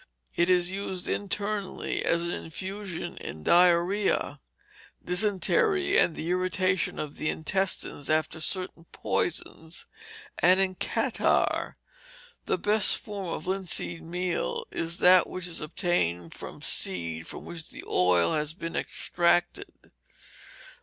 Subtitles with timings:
[0.35, 4.39] It is used internally as an infusion in diarrhoea,
[5.05, 9.85] dysentery, and irritation of the intestines after certain poisons,
[10.39, 11.75] and in catarrh.
[12.47, 17.69] The best form of linseed meal is that which is obtained from seed from which
[17.69, 19.91] the oil has not been extracted.